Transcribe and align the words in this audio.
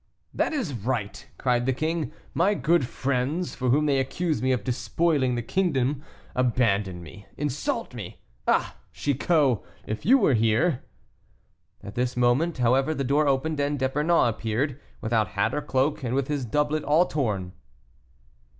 "That 0.33 0.51
is 0.51 0.73
right," 0.73 1.27
cried 1.37 1.67
the 1.67 1.73
king, 1.73 2.11
"my 2.33 2.55
good 2.55 2.87
friends, 2.87 3.53
for 3.53 3.69
whom 3.69 3.85
they 3.85 3.99
accuse 3.99 4.41
me 4.41 4.51
of 4.51 4.63
despoiling 4.63 5.35
the 5.35 5.43
kingdom, 5.43 6.03
abandon 6.33 7.03
me, 7.03 7.27
insult 7.37 7.93
me! 7.93 8.19
Ah, 8.47 8.77
Chicot! 8.91 9.59
if 9.85 10.03
you 10.03 10.17
were 10.17 10.33
here." 10.33 10.85
At 11.83 11.93
this 11.93 12.17
moment, 12.17 12.57
however, 12.57 12.95
the 12.95 13.03
door 13.03 13.27
opened, 13.27 13.59
and 13.59 13.77
D'Epernon 13.77 14.27
appeared, 14.27 14.79
without 15.01 15.27
hat 15.37 15.53
or 15.53 15.61
cloak, 15.61 16.01
and 16.03 16.15
with 16.15 16.29
his 16.29 16.45
doublet 16.45 16.83
all 16.83 17.05
torn. 17.05 17.53